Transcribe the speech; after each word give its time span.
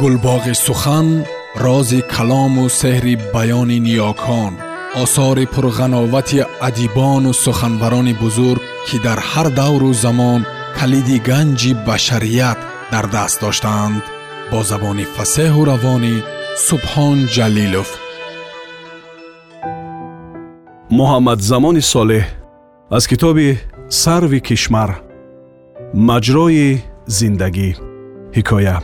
гулбоғи 0.00 0.54
сухан 0.66 1.08
рози 1.64 2.00
калому 2.14 2.64
сеҳри 2.80 3.14
баёни 3.34 3.78
ниёкон 3.86 4.52
осори 5.02 5.44
пурғановати 5.54 6.40
адибону 6.68 7.32
суханбарони 7.44 8.14
бузург 8.22 8.62
ки 8.86 8.96
дар 9.06 9.18
ҳар 9.30 9.48
давру 9.60 9.90
замон 10.04 10.40
калиди 10.78 11.16
ганҷи 11.28 11.72
башарият 11.86 12.58
дар 12.92 13.06
даст 13.14 13.36
доштаанд 13.44 14.02
бо 14.50 14.58
забони 14.70 15.04
фасеҳу 15.16 15.60
равонӣ 15.70 16.14
субҳон 16.66 17.18
ҷалилов 17.34 17.90
муҳаммадзамони 20.98 21.82
солеҳ 21.92 22.26
аз 22.96 23.04
китоби 23.10 23.48
сарви 24.02 24.40
кишмар 24.48 24.90
маҷрои 26.08 26.68
зиндагӣ 27.18 27.70
ҳикоя 28.36 28.78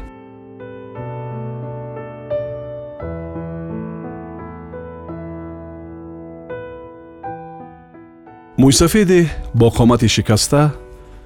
мӯйсафеде 8.66 9.20
бо 9.54 9.68
қомати 9.76 10.08
шикаста 10.08 10.72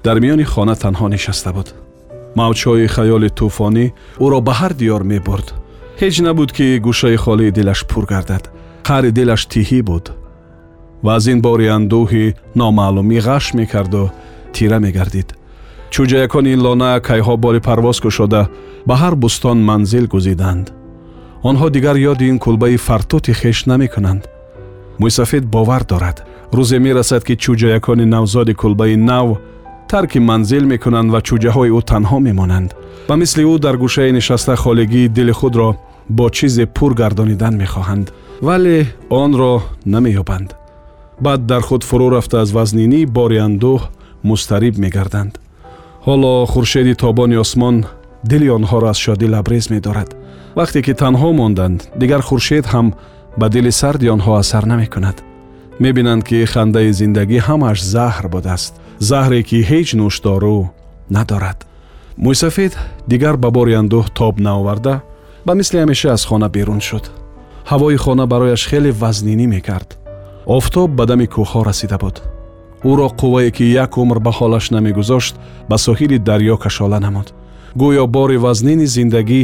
дар 0.05 0.17
миёни 0.23 0.45
хона 0.53 0.75
танҳо 0.83 1.07
нишаста 1.15 1.51
буд 1.57 1.67
мавҷҳои 2.39 2.87
хаёли 2.95 3.29
тӯфонӣ 3.39 3.85
ӯро 4.25 4.39
ба 4.47 4.53
ҳар 4.59 4.73
диёр 4.81 5.03
мебурд 5.11 5.47
ҳеҷ 6.01 6.15
набуд 6.27 6.49
ки 6.57 6.65
гӯшаи 6.85 7.17
холии 7.23 7.51
дилаш 7.57 7.79
пур 7.89 8.03
гардад 8.13 8.43
қаъри 8.87 9.11
дилаш 9.17 9.41
тиҳӣ 9.51 9.79
буд 9.89 10.05
ва 11.05 11.11
аз 11.17 11.25
ин 11.33 11.39
бори 11.45 11.67
андӯҳи 11.77 12.25
номаълумӣ 12.59 13.19
ғаш 13.27 13.45
мекарду 13.59 14.03
тира 14.55 14.77
мегардид 14.85 15.29
чӯҷаякони 15.93 16.53
лона 16.65 16.91
кайҳо 17.09 17.33
бори 17.43 17.59
парвоз 17.67 17.97
кушода 18.05 18.41
ба 18.87 18.95
ҳар 19.01 19.13
бустон 19.23 19.57
манзил 19.69 20.05
гузиданд 20.13 20.65
онҳо 21.49 21.67
дигар 21.75 21.95
ёди 22.11 22.25
ин 22.31 22.37
кулбаи 22.45 22.77
фартути 22.87 23.33
хеш 23.41 23.57
намекунанд 23.71 24.23
мӯйсафед 25.01 25.43
бовар 25.55 25.83
дорад 25.93 26.17
рӯзе 26.57 26.77
мерасад 26.85 27.23
ки 27.27 27.35
чӯҷаякони 27.43 28.05
навзоди 28.15 28.53
кулбаи 28.61 28.95
нав 29.09 29.27
тарки 29.91 30.19
манзил 30.19 30.63
мекунанд 30.73 31.09
ва 31.13 31.19
чӯҷаҳои 31.27 31.71
ӯ 31.77 31.81
танҳо 31.91 32.17
мемонанд. 32.27 32.69
Ба 33.09 33.15
мисли 33.21 33.43
ӯ 33.53 33.55
дар 33.65 33.75
гӯшае 33.83 34.11
нишаста 34.17 34.55
холигии 34.63 35.07
дили 35.17 35.33
худро 35.39 35.69
бо 36.17 36.25
чизе 36.37 36.65
пур 36.75 36.91
гардонидан 37.01 37.53
мехоҳанд 37.63 38.07
вале 38.47 38.77
онро 39.09 39.53
намеёбанд. 39.93 40.49
Баъд 41.25 41.41
дар 41.51 41.61
худ 41.67 41.81
фурӯ 41.89 42.07
рафта 42.15 42.37
аз 42.43 42.49
вазнинӣ 42.57 43.01
бори 43.17 43.37
андӯҳ 43.47 43.81
мустариб 44.29 44.75
мегарданд. 44.83 45.33
Ҳоло 46.07 46.33
хуршеди 46.51 46.93
тобони 47.03 47.37
осмон 47.43 47.75
дили 48.29 48.47
онҳоро 48.57 48.87
аз 48.93 48.97
шодӣ 49.05 49.27
лабрез 49.35 49.65
медорад. 49.73 50.09
Вақте 50.59 50.79
ки 50.85 50.93
танҳо 51.01 51.29
монданд 51.39 51.79
дигар 52.01 52.21
хуршед 52.27 52.65
ҳам 52.73 52.87
ба 53.39 53.47
дили 53.55 53.71
сарди 53.81 54.07
онҳо 54.15 54.31
асар 54.41 54.63
намекунад 54.73 55.17
мебинанд 55.83 56.23
ки 56.23 56.45
хандаи 56.53 56.91
зиндагӣ 56.99 57.39
ҳамааш 57.47 57.79
заҳр 57.93 58.25
будааст 58.33 58.73
заҳре 59.09 59.41
ки 59.49 59.57
ҳеҷ 59.69 59.87
нӯшдору 59.99 60.59
надорад. 61.15 61.59
Мӯйсафед 62.25 62.73
дигар 63.11 63.35
ба 63.43 63.49
бори 63.57 63.73
андӯҳ 63.81 64.05
тоб 64.17 64.35
наоварда 64.47 64.95
ба 65.45 65.53
мисли 65.59 65.77
ҳамеша 65.83 66.09
аз 66.15 66.23
хона 66.29 66.47
берун 66.55 66.81
шуд. 66.87 67.05
Ҳавои 67.71 67.97
хона 68.03 68.25
барояш 68.33 68.63
хеле 68.69 68.91
вазнинӣ 69.01 69.47
мекард. 69.55 69.89
Офтоб 70.57 70.89
ба 70.97 71.03
дами 71.09 71.27
кӯҳҳо 71.33 71.61
расида 71.69 71.97
буд. 72.03 72.15
Ӯро 72.89 73.07
қуввае 73.21 73.51
ки 73.57 73.65
як 73.83 73.97
умр 74.01 74.17
ба 74.25 74.31
ҳолаш 74.37 74.65
намегузошт 74.75 75.35
ба 75.69 75.77
соҳили 75.85 76.17
дарьё 76.29 76.55
кашола 76.63 76.99
намуд. 77.05 77.27
Гӯё 77.81 78.05
бори 78.15 78.37
вазнини 78.45 78.87
зиндагӣ 78.95 79.43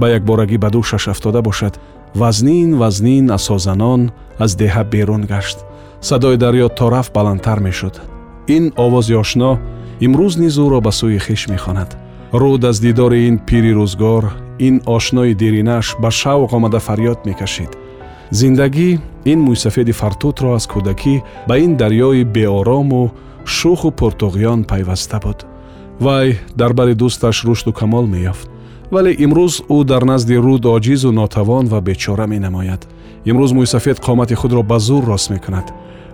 ба 0.00 0.06
якборагӣ 0.16 0.58
ба 0.64 0.68
дӯшаш 0.74 1.04
афтода 1.12 1.40
бошад. 1.48 1.74
Вазнин 2.20 2.70
вазнин 2.82 3.26
асозанон 3.38 4.02
аз 4.44 4.50
деҳа 4.60 4.82
берун 4.94 5.24
гашт 5.32 5.58
садои 6.06 6.36
дарьё 6.36 6.68
то 6.68 6.88
рафт 6.88 7.12
баландтар 7.12 7.58
мешуд. 7.60 8.00
Ин 8.46 8.72
овози 8.76 9.14
ошно 9.14 9.58
имрӯз 10.00 10.34
низ 10.42 10.56
ӯро 10.64 10.80
ба 10.80 10.92
сӯи 10.98 11.18
хиш 11.18 11.48
мехонад. 11.48 11.96
Руд 12.32 12.64
аз 12.64 12.78
дидори 12.80 13.26
ин 13.28 13.36
пири 13.46 13.72
рӯзгор 13.78 14.24
ин 14.58 14.76
ошнои 14.86 15.34
деринаш 15.34 15.86
ба 16.02 16.10
шавқ 16.20 16.50
омада 16.56 16.80
фарёд 16.86 17.18
мекашид. 17.26 17.72
Зиндагӣ 18.30 18.90
ин 19.32 19.38
мӯйсафеди 19.46 19.92
фартутро 20.00 20.48
аз 20.54 20.64
кӯдакӣ 20.72 21.14
ба 21.48 21.54
ин 21.58 21.72
дарьёи 21.80 22.22
беорому 22.36 23.10
шуху 23.44 23.88
пуртуғён 23.98 24.60
пайваста 24.70 25.18
буд. 25.24 25.38
Вай 25.98 26.38
дар 26.60 26.72
бари 26.78 26.94
дӯсташ 26.94 27.36
рушду 27.46 27.72
камол 27.72 28.06
меёфт. 28.14 28.46
Вале 28.92 29.12
имрӯз 29.24 29.54
ӯ 29.76 29.84
дар 29.84 30.02
назди 30.04 30.36
руд 30.36 30.64
оҷизу 30.76 31.10
нотавон 31.10 31.66
ва 31.66 31.80
бечора 31.80 32.26
менамояд. 32.26 32.82
Имрӯз 33.24 33.50
мӯйсафед 33.58 33.98
қомати 34.06 34.34
худро 34.34 34.62
ба 34.62 34.78
зур 34.78 35.04
рост 35.04 35.30
мекунад 35.30 35.66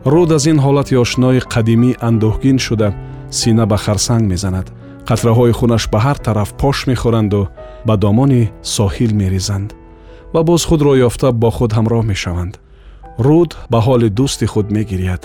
руд 0.07 0.33
аз 0.33 0.47
ин 0.47 0.59
ҳолати 0.59 0.95
ошнои 1.05 1.41
қадимӣ 1.55 1.91
андӯҳгин 2.09 2.59
шуда. 2.59 2.89
Сина 3.31 3.67
ба 3.67 3.77
харсанг 3.77 4.25
мезанад. 4.33 4.67
Қатраҳои 5.09 5.53
хунаш 5.59 5.85
ба 5.93 5.99
ҳар 6.05 6.19
тараф 6.27 6.51
пош 6.61 6.77
мехӯранду 6.91 7.43
ба 7.87 7.95
домони 7.97 8.51
соҳил 8.77 9.13
мерезанд. 9.21 9.71
Ва 10.35 10.43
боз 10.49 10.63
худро 10.69 10.93
ёфта 11.09 11.29
бо 11.43 11.51
худ 11.57 11.71
ҳамроҳ 11.79 12.03
мешаванд. 12.13 12.55
Руд 13.27 13.51
ба 13.73 13.79
ҳоли 13.87 14.09
дӯсти 14.19 14.47
худ 14.53 14.67
мегирияд 14.77 15.23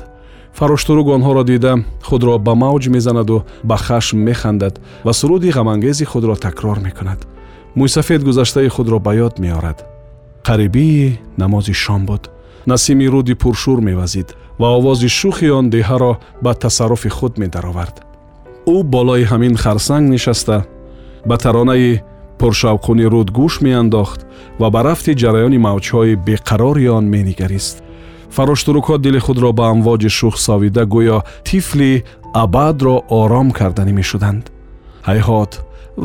фароштуруг 0.58 1.08
онҳоро 1.16 1.44
дида 1.52 1.74
худро 2.08 2.34
ба 2.48 2.54
мавҷ 2.64 2.84
мезанаду 2.96 3.38
ба 3.70 3.78
хашм 3.86 4.18
механдад 4.30 4.74
ва 5.06 5.14
суруди 5.20 5.50
ғамангези 5.58 6.06
худро 6.12 6.36
такрор 6.36 6.78
мекунад. 6.88 7.20
Мӯйсафед 7.78 8.22
гузаштаи 8.28 8.68
худро 8.76 8.98
ба 9.00 9.12
ёд 9.26 9.36
меорад. 9.44 9.86
Қарибии 10.48 11.20
намози 11.38 11.74
шом 11.74 12.06
буд 12.06 12.24
насими 12.68 13.06
руди 13.14 13.34
пуршӯр 13.42 13.80
мевазид 13.90 14.36
ва 14.60 14.68
овози 14.78 15.08
шухи 15.20 15.50
он 15.60 15.66
деҳаро 15.70 16.14
ба 16.42 16.52
тасарруфи 16.54 17.10
худ 17.10 17.34
медаровард 17.42 17.96
ӯ 18.76 18.78
болои 18.94 19.24
ҳамин 19.32 19.56
харсанг 19.64 20.06
нишаста 20.16 20.58
ба 21.30 21.36
таронаи 21.44 22.02
пуршавқуни 22.40 23.06
руд 23.14 23.30
гӯш 23.38 23.54
меандохт 23.66 24.20
ва 24.60 24.68
ба 24.74 24.80
рафти 24.88 25.12
ҷараёни 25.22 25.60
мавҷҳои 25.68 26.20
беқарори 26.28 26.88
он 26.98 27.06
менигарист 27.16 27.76
фароштурукҳо 28.36 28.96
дили 29.06 29.20
худро 29.26 29.50
ба 29.60 29.66
амвоҷи 29.74 30.10
шух 30.20 30.36
совида 30.48 30.84
гӯё 30.94 31.18
тифли 31.48 32.04
абадро 32.44 32.96
ором 33.22 33.50
карданӣ 33.60 33.94
мешуданд 34.00 34.44
ҳайҳот 35.10 35.52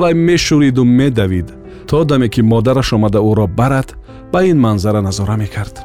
вай 0.00 0.12
мешӯриду 0.28 0.82
медавид 1.00 1.48
то 1.88 2.04
даме 2.10 2.28
ки 2.34 2.40
модараш 2.52 2.88
омада 2.96 3.18
ӯро 3.30 3.46
барад 3.58 3.88
ба 4.32 4.40
ин 4.50 4.58
манзара 4.66 5.00
назора 5.08 5.36
мекард 5.44 5.76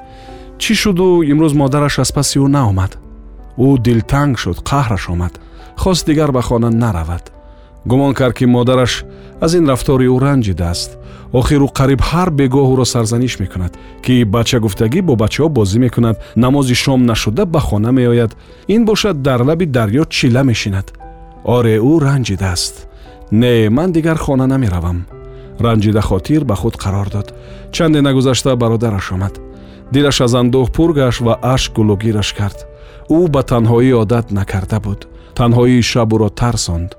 чӣ 0.61 0.73
шуду 0.81 1.07
имрӯз 1.31 1.53
модараш 1.61 1.95
аз 2.03 2.11
паси 2.17 2.37
ӯ 2.45 2.47
наомад 2.57 2.91
ӯ 3.65 3.67
дилтанг 3.85 4.33
шуд 4.43 4.57
қаҳраш 4.69 5.03
омад 5.13 5.33
хост 5.81 6.03
дигар 6.09 6.31
ба 6.31 6.41
хона 6.41 6.69
наравад 6.69 7.23
гумон 7.89 8.13
кард 8.13 8.33
ки 8.37 8.45
модараш 8.45 8.93
аз 9.41 9.51
ин 9.53 9.65
рафтори 9.71 10.07
ӯ 10.15 10.17
ранҷидааст 10.25 10.89
охир 11.39 11.61
ӯ 11.67 11.69
қариб 11.79 12.01
ҳар 12.09 12.29
бегоҳ 12.39 12.67
ӯро 12.73 12.85
сарзаниш 12.93 13.33
мекунад 13.43 13.73
ки 14.03 14.15
бачагуфтагӣ 14.35 15.01
бо 15.07 15.13
бачаҳо 15.23 15.49
бозӣ 15.57 15.77
мекунад 15.85 16.15
намози 16.43 16.75
шом 16.83 17.01
нашуда 17.11 17.43
ба 17.53 17.59
хона 17.67 17.91
меояд 17.91 18.31
ин 18.75 18.81
бошад 18.89 19.15
дар 19.27 19.41
лаби 19.49 19.65
дарьё 19.77 20.03
чила 20.15 20.43
мешинад 20.43 20.87
оре 21.55 21.75
ӯ 21.91 21.93
ранҷидааст 22.07 22.75
не 23.31 23.69
ман 23.69 23.89
дигар 23.91 24.17
хона 24.25 24.45
намеравам 24.53 24.99
ранҷида 25.65 26.01
хотир 26.01 26.41
ба 26.45 26.55
худ 26.55 26.75
қарор 26.83 27.09
дод 27.15 27.27
чанде 27.71 28.01
нагузашта 28.01 28.55
бародараш 28.55 29.11
омад 29.11 29.46
дилаш 29.93 30.17
аз 30.25 30.33
андӯҳ 30.41 30.67
пур 30.75 30.91
гашт 30.99 31.21
ва 31.25 31.33
ашк 31.53 31.71
гулугираш 31.77 32.29
кард. 32.39 32.59
Ӯ 33.17 33.19
ба 33.33 33.41
танҳоӣ 33.51 33.91
одат 34.03 34.27
накарда 34.37 34.79
буд. 34.85 34.99
Танҳоии 35.39 35.81
шаб 35.91 36.09
ӯро 36.15 36.29
тарсонд. 36.41 36.91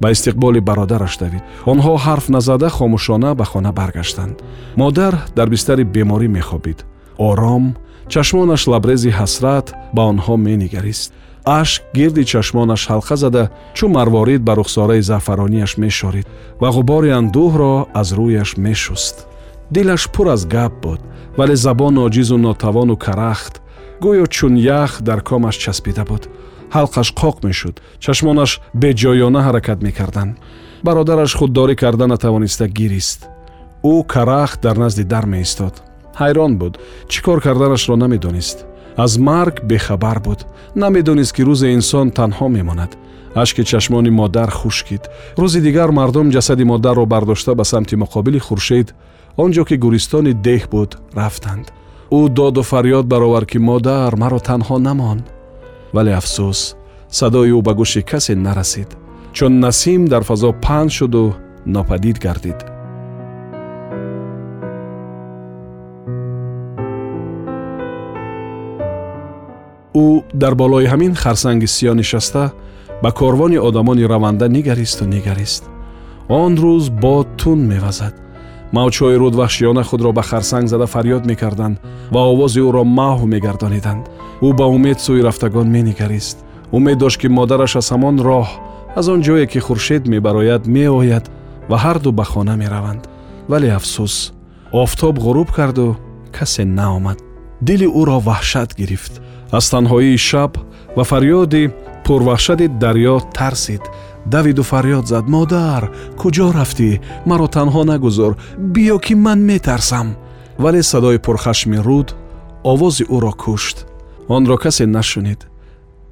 Ба 0.00 0.08
истиқболи 0.14 0.60
бародараш 0.68 1.14
давид. 1.22 1.42
Онҳо 1.72 1.94
ҳарф 2.04 2.26
назада 2.36 2.68
хомӯшона 2.76 3.30
ба 3.40 3.44
хона 3.50 3.72
баргаштанд. 3.80 4.36
Модар 4.80 5.14
дар 5.36 5.48
бистари 5.54 5.84
беморӣ 5.94 6.28
мехобид. 6.38 6.78
Ором 7.28 7.64
чашмонаш 8.12 8.62
лабрези 8.72 9.10
ҳасрат 9.18 9.66
ба 9.94 10.02
онҳо 10.12 10.34
менигарист. 10.48 11.12
Ашк 11.60 11.82
гирди 11.96 12.24
чашмонаш 12.32 12.82
ҳалқа 12.90 13.16
зада 13.22 13.44
чун 13.76 13.90
марворид 13.96 14.42
ба 14.48 14.52
рухсораи 14.56 15.02
заъфаронияш 15.10 15.72
мешорид 15.84 16.26
ва 16.60 16.68
ғубори 16.76 17.10
андӯҳро 17.20 17.74
аз 18.00 18.08
рӯяш 18.18 18.50
мешуст 18.66 19.16
дилаш 19.70 20.08
пур 20.12 20.26
аз 20.26 20.46
гап 20.46 20.72
буд 20.82 21.00
вале 21.36 21.56
забон 21.56 21.98
оҷизу 21.98 22.36
нотавону 22.36 22.96
карахт. 22.96 23.60
Гӯё 24.00 24.26
чун 24.26 24.54
ях 24.56 25.02
дар 25.02 25.20
комаш 25.20 25.56
часпида 25.56 26.04
буд. 26.04 26.28
Ҳалқаш 26.74 27.08
қоқ 27.20 27.36
мешуд. 27.46 27.80
Чашмонаш 27.98 28.60
беҷоёна 28.82 29.40
ҳаракат 29.46 29.78
мекарданд. 29.86 30.38
Бародараш 30.86 31.32
худдорӣ 31.38 31.74
карда 31.82 32.06
натавониста 32.06 32.66
гирист. 32.68 33.20
Ӯ 33.92 33.94
карахт 34.12 34.60
дар 34.60 34.76
назди 34.76 35.04
дар 35.04 35.24
меистод. 35.26 35.74
Ҳайрон 36.20 36.52
буд. 36.60 36.78
Чӣ 37.10 37.18
кор 37.22 37.40
карданашро 37.40 37.96
намедонист? 37.96 38.58
Аз 38.96 39.12
марг 39.18 39.54
бехабар 39.70 40.18
буд. 40.26 40.40
Намедонист 40.74 41.32
ки 41.36 41.42
рӯзе 41.48 41.68
инсон 41.78 42.06
танҳо 42.18 42.48
мемонад 42.48 42.92
ашки 43.42 43.62
чашмони 43.64 44.10
модар 44.10 44.50
хушкид 44.50 45.02
рӯзи 45.36 45.60
дигар 45.66 45.90
мардум 45.90 46.30
ҷасади 46.30 46.64
модарро 46.64 47.04
бардошта 47.06 47.54
ба 47.54 47.64
самти 47.64 47.94
муқобили 48.02 48.38
хуршед 48.38 48.94
он 49.36 49.50
ҷо 49.52 49.64
ки 49.68 49.76
гӯристони 49.84 50.32
деҳ 50.46 50.62
буд 50.72 50.90
рафтанд 51.20 51.66
ӯ 52.18 52.20
доду 52.38 52.62
фарёд 52.70 53.06
баровард 53.12 53.48
ки 53.52 53.58
модар 53.58 54.12
маро 54.22 54.38
танҳо 54.48 54.76
намон 54.88 55.18
вале 55.94 56.12
афсӯс 56.20 56.60
садои 57.18 57.50
ӯ 57.58 57.60
ба 57.66 57.72
гӯши 57.80 58.02
касе 58.10 58.34
нарасид 58.46 58.90
чун 59.36 59.52
насим 59.64 60.02
дар 60.12 60.22
фазо 60.28 60.50
паҳн 60.64 60.88
шуду 60.96 61.24
нопадид 61.74 62.18
гардид 62.24 62.60
ӯ 70.04 70.06
дар 70.42 70.54
болои 70.60 70.86
ҳамин 70.92 71.12
харсанги 71.22 71.68
сиё 71.76 71.92
нишаста 72.00 72.44
ба 73.04 73.12
корвони 73.12 73.58
одамони 73.58 74.04
раванда 74.04 74.48
нигаристу 74.48 75.04
нигарист. 75.04 75.64
Он 76.28 76.54
рӯз 76.56 76.88
бод 76.90 77.28
тун 77.36 77.60
мевазад. 77.72 78.14
Мавҷҳои 78.72 79.20
рудваҳшиёна 79.22 79.82
худро 79.84 80.10
ба 80.12 80.22
харсанг 80.22 80.68
зада 80.68 80.86
фарёд 80.94 81.22
мекарданд. 81.30 81.76
Ва 82.14 82.20
овози 82.32 82.60
ӯро 82.68 82.82
маҳв 83.00 83.20
мегардониданд. 83.34 84.04
Ӯ 84.46 84.48
ба 84.58 84.64
умед 84.76 84.98
сӯи 85.04 85.20
рафтагон 85.28 85.68
менигарист. 85.76 86.36
Умед 86.76 86.98
дошт 86.98 87.18
ки 87.20 87.28
модараш 87.28 87.76
аз 87.76 87.88
ҳамон 87.92 88.16
роҳ 88.28 88.48
аз 88.98 89.06
он 89.08 89.20
ҷое 89.26 89.46
ки 89.52 89.58
хуршед 89.66 90.02
мебарояд 90.14 90.62
меояд 90.66 91.24
ва 91.70 91.76
ҳарду 91.84 92.10
ба 92.18 92.24
хона 92.24 92.56
мераванд. 92.62 93.02
Вале 93.50 93.68
афсӯс 93.78 94.14
офтоб 94.72 95.14
ғуруб 95.24 95.48
карду 95.58 95.96
касе 96.36 96.64
наомад. 96.64 97.18
Дили 97.60 97.86
ӯро 98.00 98.18
ваҳшат 98.28 98.70
гирифт. 98.80 99.12
Аз 99.58 99.64
танҳоии 99.72 100.16
шаб 100.28 100.52
ва 100.96 101.04
фарёди 101.10 101.64
пурваҳшати 102.06 102.66
дарьё 102.82 103.16
тарсид. 103.36 103.82
Давиду 104.34 104.62
фарёд 104.62 105.04
зад 105.12 105.26
модар 105.34 105.82
куҷо 106.20 106.46
рафтӣ? 106.58 106.90
Маро 107.28 107.46
танҳо 107.56 107.82
нагузор. 107.90 108.32
Биё 108.74 108.98
ки 109.04 109.14
ман 109.24 109.40
метарсам 109.50 110.08
вале 110.62 110.82
садои 110.82 111.18
пурхашми 111.26 111.78
руд 111.88 112.08
овози 112.72 113.04
ӯро 113.16 113.32
кушт. 113.42 113.76
Онро 114.28 114.56
касе 114.62 114.86
нашунид. 114.86 115.40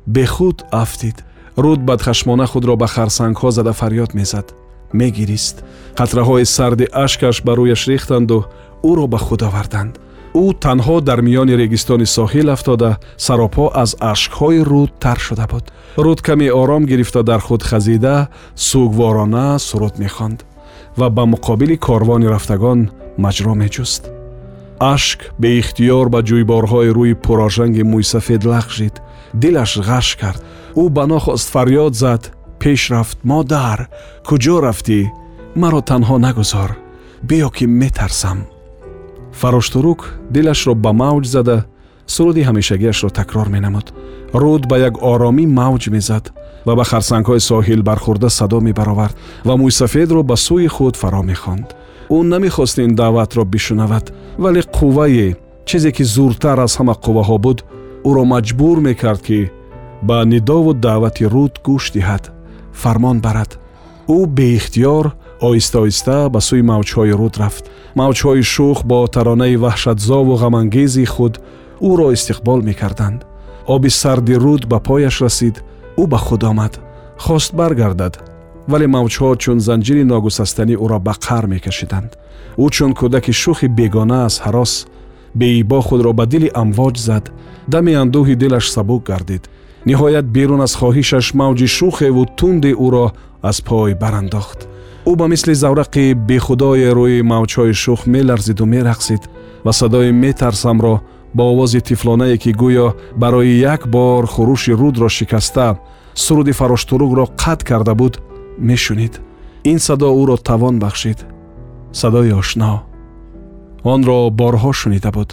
Бехуд 0.06 0.58
афтид. 0.82 1.18
Руд 1.56 1.80
бадхашмона 1.88 2.46
худро 2.46 2.74
ба 2.76 2.86
харсангҳо 2.94 3.50
зада 3.56 3.72
фарёд 3.80 4.10
мезад. 4.18 4.46
Мегирист. 4.92 5.56
Қатраҳои 5.98 6.44
сарди 6.56 6.86
ашкаш 7.04 7.36
ба 7.46 7.52
рӯяш 7.58 7.82
рехтанду 7.90 8.38
ӯро 8.90 9.06
ба 9.12 9.18
худ 9.18 9.42
оварданд 9.48 9.94
ӯ 10.34 10.44
танҳо 10.64 10.96
дар 11.08 11.20
миёни 11.26 11.54
регистони 11.62 12.06
соҳил 12.16 12.48
афтода 12.54 12.90
саропо 13.26 13.64
аз 13.82 13.90
ашкҳои 14.12 14.60
руд 14.70 14.90
тар 15.02 15.18
шуда 15.26 15.46
буд. 15.52 15.64
Руд 16.04 16.20
каме 16.26 16.48
ором 16.52 16.84
гирифта 16.86 17.22
дар 17.22 17.40
худ 17.40 17.62
хазида 17.62 18.28
сугворона 18.56 19.58
суруд 19.58 19.94
мехонд 19.98 20.38
ва 20.96 21.10
ба 21.10 21.24
муқобили 21.32 21.76
корвони 21.76 22.26
рафтагон 22.34 22.80
маҷро 23.18 23.54
меҷуст. 23.62 24.02
Ашк 24.94 25.20
беихтиёр 25.42 26.06
ба 26.14 26.20
ҷӯйборҳои 26.28 26.90
рӯи 26.96 27.14
пурожанги 27.24 27.82
мӯйсафед 27.92 28.42
лағжид 28.52 28.94
дилаш 29.42 29.72
ғаш 29.88 30.08
кард. 30.20 30.40
Ӯ 30.82 30.84
ба 30.96 31.04
нохост 31.12 31.48
фарёд 31.54 31.92
зад 32.02 32.22
пеш 32.60 32.90
рафт 32.92 33.18
модар 33.30 33.78
куҷо 34.28 34.56
рафтӣ? 34.66 35.00
Маро 35.60 35.80
танҳо 35.90 36.16
нагузор. 36.26 36.70
Биё 37.28 37.48
ки 37.56 37.64
метарсам 37.66 38.38
фароштурук 39.40 40.00
дилашро 40.30 40.74
ба 40.74 40.90
мавҷ 41.02 41.24
зада 41.36 41.64
суруди 42.06 42.42
ҳамешагиашро 42.48 43.10
такрор 43.10 43.48
менамуд 43.48 43.86
руд 44.34 44.62
ба 44.70 44.76
як 44.88 44.94
оромӣ 45.12 45.44
мавҷ 45.60 45.82
мезад 45.94 46.24
ва 46.66 46.74
ба 46.78 46.84
харсангҳои 46.90 47.40
соҳил 47.50 47.80
бархӯрда 47.88 48.28
садо 48.38 48.60
мебаровард 48.68 49.16
ва 49.48 49.54
мӯйсафедро 49.60 50.22
ба 50.30 50.36
сӯи 50.46 50.68
худ 50.76 50.94
фаро 51.02 51.22
мехонд 51.30 51.68
ӯ 52.16 52.18
намехост 52.32 52.76
ин 52.78 52.92
даъватро 53.00 53.44
бишунавад 53.44 54.04
вале 54.42 54.60
қуввае 54.76 55.36
чизе 55.68 55.90
ки 55.96 56.04
зуртар 56.14 56.58
аз 56.66 56.72
ҳама 56.78 56.94
қувваҳо 57.04 57.36
буд 57.44 57.58
ӯро 58.08 58.24
маҷбур 58.32 58.76
мекард 58.88 59.20
ки 59.28 59.50
ба 60.08 60.16
нидову 60.32 60.72
даъвати 60.86 61.24
руд 61.34 61.54
гӯш 61.66 61.84
диҳад 61.96 62.24
фармон 62.82 63.18
барад 63.26 63.50
ӯ 64.16 64.18
беихтиёр 64.36 65.04
оҳиста 65.46 65.76
оҳиста 65.84 66.16
ба 66.34 66.40
сӯи 66.48 66.62
мавҷҳои 66.70 67.12
руд 67.20 67.34
рафт 67.42 67.64
мавҷҳои 68.00 68.42
шух 68.54 68.78
бо 68.90 68.98
таронаи 69.14 69.56
ваҳшатзову 69.64 70.34
ғамангези 70.42 71.04
худ 71.14 71.34
ӯро 71.90 72.06
истиқбол 72.16 72.60
мекарданд. 72.68 73.20
Оби 73.74 73.90
сарди 74.00 74.34
руд 74.44 74.62
ба 74.70 74.78
пояш 74.88 75.16
расид 75.24 75.56
ӯ 76.02 76.04
ба 76.12 76.18
худ 76.26 76.42
омад. 76.50 76.72
Хост 77.24 77.52
баргардад 77.60 78.14
вале 78.70 78.86
мавҷҳо 78.96 79.28
чун 79.42 79.58
занҷири 79.68 80.04
ногусастанӣ 80.12 80.74
ӯро 80.84 80.98
ба 81.06 81.14
қар 81.26 81.44
мекашиданд. 81.52 82.10
Ӯ 82.64 82.66
чун 82.74 82.92
кӯдаки 82.98 83.32
шухи 83.42 83.68
бегона 83.78 84.18
аз 84.28 84.34
ҳарос 84.44 84.72
беибо 85.40 85.80
худро 85.88 86.12
ба 86.18 86.24
дили 86.32 86.48
амвоҷ 86.62 86.96
зад 87.08 87.24
дами 87.72 87.92
андӯҳи 88.02 88.34
дилаш 88.42 88.66
сабук 88.74 89.02
гардид. 89.10 89.44
Ниҳоят 89.88 90.26
берун 90.36 90.60
аз 90.66 90.72
хоҳишаш 90.80 91.26
мавҷи 91.40 91.66
шухеву 91.76 92.24
тунде 92.38 92.70
ӯро 92.86 93.06
аз 93.50 93.56
пой 93.68 93.94
барандохт 94.02 94.71
ӯ 95.10 95.16
ба 95.16 95.26
мисли 95.26 95.54
заврақи 95.54 96.14
бехудое 96.14 96.90
рӯи 96.98 97.22
мавҷҳои 97.32 97.74
шух 97.82 98.00
меларзиду 98.06 98.64
мерақсид 98.74 99.22
ва 99.64 99.72
садои 99.72 100.10
метарсамро 100.12 100.94
бо 101.34 101.42
овози 101.52 101.80
тифлонае 101.80 102.36
ки 102.42 102.50
гӯё 102.62 102.88
барои 103.16 103.54
як 103.74 103.82
бор 103.94 104.26
хурӯши 104.26 104.72
рудро 104.80 105.08
шикаста 105.08 105.78
суруди 106.14 106.52
фароштуругро 106.52 107.24
қатъ 107.42 107.64
карда 107.68 107.94
буд 107.94 108.14
мешунид 108.58 109.20
ин 109.64 109.78
садо 109.78 110.08
ӯро 110.22 110.36
тавон 110.36 110.78
бахшид 110.78 111.18
садои 111.92 112.32
ошно 112.32 112.82
онро 113.84 114.18
борҳо 114.40 114.72
шунида 114.80 115.10
буд 115.16 115.30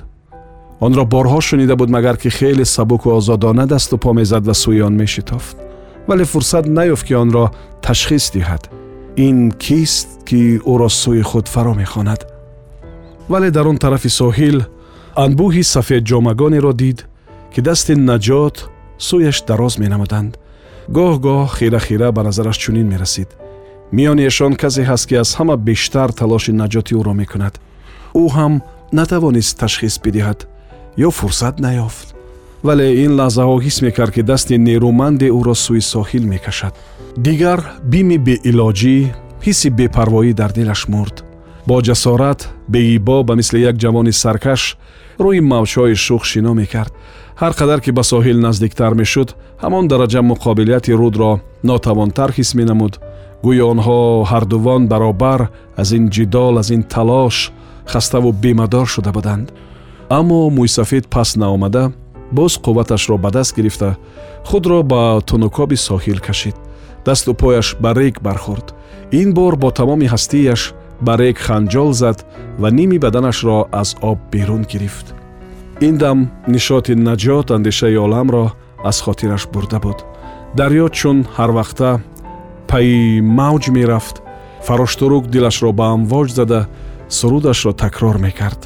онро 0.85 1.03
борҳо 1.13 1.39
шунида 1.47 1.75
буд 1.75 1.89
магар 1.89 2.17
ки 2.17 2.29
хеле 2.29 2.65
сабуку 2.65 3.09
озодона 3.11 3.65
дасту 3.67 3.97
по 3.97 4.13
мезад 4.13 4.43
ва 4.47 4.53
сӯи 4.53 4.81
он 4.81 4.95
мешитофт 4.97 5.57
вале 6.07 6.23
фурсат 6.23 6.65
наёфт 6.65 7.05
ки 7.07 7.13
онро 7.13 7.51
ташхис 7.81 8.31
диҳад 8.35 8.63
ин 9.17 9.51
кист 9.51 10.07
ки 10.27 10.59
ӯро 10.71 10.89
сӯи 11.01 11.21
худ 11.21 11.47
фаро 11.47 11.73
мехонад 11.73 12.21
вале 13.29 13.51
дар 13.51 13.67
он 13.67 13.77
тарафи 13.77 14.09
соҳил 14.09 14.57
анбӯҳи 15.15 15.63
сафедҷомагонеро 15.73 16.73
дид 16.73 16.99
ки 17.53 17.61
дасти 17.61 17.93
наҷот 18.09 18.55
сӯяш 19.07 19.37
дароз 19.49 19.73
менамуданд 19.83 20.33
гоҳ-гоҳ 20.97 21.47
хира-хира 21.57 22.09
ба 22.11 22.21
назараш 22.23 22.57
чунин 22.63 22.87
мерасид 22.93 23.29
миёниашон 23.95 24.53
касе 24.61 24.83
ҳаст 24.89 25.05
ки 25.09 25.15
аз 25.23 25.29
ҳама 25.37 25.55
бештар 25.57 26.09
талоши 26.19 26.51
наҷоти 26.61 26.93
ӯро 26.99 27.13
мекунад 27.21 27.55
ӯ 28.21 28.23
ҳам 28.35 28.53
натавонист 28.99 29.57
ташхис 29.61 29.95
бидиҳад 30.03 30.39
ё 31.07 31.09
фурсат 31.19 31.55
наёфт 31.65 32.07
вале 32.63 32.87
ин 33.03 33.11
лаҳзаҳо 33.19 33.55
ҳис 33.65 33.77
мекард 33.85 34.11
ки 34.15 34.21
дасти 34.31 34.55
нерӯманде 34.67 35.27
ӯро 35.37 35.55
сӯи 35.65 35.81
соҳил 35.93 36.23
мекашад. 36.33 36.73
Дигар 37.25 37.59
бими 37.91 38.17
беилоҷӣ 38.27 38.97
ҳисси 39.45 39.69
бепарвоӣ 39.79 40.33
дар 40.39 40.51
дилаш 40.57 40.81
мурд. 40.93 41.15
Бо 41.67 41.75
ҷасорат 41.87 42.39
беибо 42.73 43.17
ба 43.27 43.33
мисли 43.39 43.59
як 43.69 43.75
ҷавони 43.83 44.13
саркаш 44.21 44.61
рӯи 45.23 45.41
мавҷҳои 45.51 45.95
шух 46.05 46.23
шино 46.31 46.53
мекард. 46.61 46.93
Ҳар 47.41 47.53
қадар 47.59 47.79
ки 47.85 47.91
ба 47.97 48.03
соҳил 48.11 48.37
наздиктар 48.47 48.93
мешуд 49.01 49.29
ҳамон 49.63 49.85
дараҷа 49.91 50.21
муқобилияти 50.31 50.91
рудро 50.99 51.31
нотавонтар 51.67 52.29
ҳис 52.37 52.49
менамуд. 52.59 52.93
Гӯё 53.45 53.65
онҳо 53.73 53.99
ҳардувон 54.31 54.81
баробар 54.91 55.41
аз 55.81 55.89
ин 55.97 56.05
ҷидол 56.15 56.53
аз 56.61 56.69
ин 56.75 56.83
талош 56.93 57.37
хаставу 57.91 58.29
бемадор 58.43 58.85
шуда 58.93 59.11
буданд. 59.17 59.47
Аммо 60.17 60.39
мӯйсафед 60.57 61.05
пас 61.13 61.29
наомада 61.41 61.83
боз 62.31 62.57
қувваташро 62.57 63.17
ба 63.17 63.31
даст 63.31 63.55
гирифта 63.55 63.95
худро 64.45 64.83
ба 64.83 65.21
тунукоби 65.21 65.75
соҳил 65.75 66.19
кашид. 66.19 66.55
дасту 67.05 67.33
пояш 67.33 67.75
ба 67.79 67.93
рег 67.93 68.21
бархӯрд. 68.21 68.73
ин 69.11 69.33
бор 69.33 69.55
бо 69.55 69.71
тамоми 69.71 70.07
ҳастияш 70.07 70.73
ба 71.01 71.17
рег 71.17 71.37
ханҷол 71.37 71.91
зад 71.93 72.25
ва 72.59 72.71
ними 72.71 72.97
баданашро 72.97 73.67
аз 73.71 73.95
об 74.01 74.19
берун 74.31 74.63
гирифт. 74.63 75.13
ин 75.81 75.97
дам 75.97 76.31
нишоти 76.47 76.93
наҷот 76.95 77.51
андешаи 77.51 77.97
оламро 77.97 78.51
аз 78.83 79.01
хотираш 79.01 79.47
бурда 79.53 79.79
буд. 79.79 80.05
дарьё 80.57 80.89
чун 80.89 81.17
ҳарвақта 81.37 81.99
пайи 82.67 83.21
мавҷ 83.21 83.69
мерафт. 83.69 84.21
фароштурук 84.67 85.27
дилашро 85.27 85.71
ба 85.71 85.85
амвоҷ 85.95 86.29
зада 86.39 86.67
сурудашро 87.09 87.71
такрор 87.73 88.17
мекард. 88.17 88.61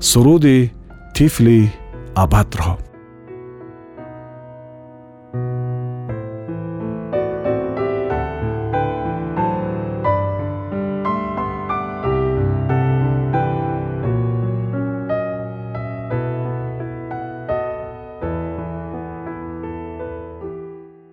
суруди 0.00 0.72
тифли 1.14 1.72
абадро 2.14 2.85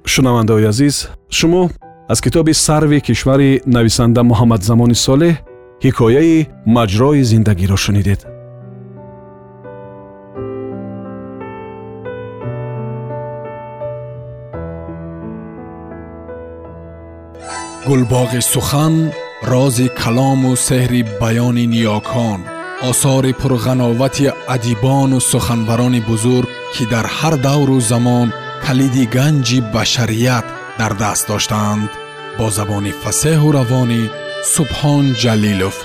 шунавандаои 0.05 0.65
азиз 0.65 1.09
шумо 1.29 1.69
аз 2.09 2.21
китоби 2.21 2.53
сарви 2.53 3.01
кишвари 3.01 3.61
нависанда 3.65 4.21
муҳаммадзамони 4.31 4.95
солеҳ 5.05 5.35
ҳикояи 5.85 6.47
маҷрои 6.75 7.23
зиндагиро 7.31 7.77
шунидед. 7.85 8.21
Гулбоғи 17.87 18.41
сухан 18.53 18.95
рози 19.51 19.87
калому 20.01 20.51
сеҳри 20.67 21.01
баёни 21.21 21.65
ниёкон 21.73 22.39
осори 22.89 23.31
пурғановати 23.41 24.25
адибону 24.55 25.19
суханбарони 25.31 26.01
бузург 26.09 26.49
ки 26.73 26.83
дар 26.93 27.05
ҳар 27.17 27.35
давру 27.47 27.77
замон 27.91 28.27
калиди 28.64 29.04
ганҷи 29.16 29.58
башарият 29.74 30.46
дар 30.78 30.92
даст 31.02 31.24
доштаанд 31.30 31.90
бо 32.38 32.46
забони 32.58 32.92
фасеҳу 33.02 33.48
равонӣ 33.58 34.02
субҳон 34.54 35.04
ҷалилов 35.22 35.76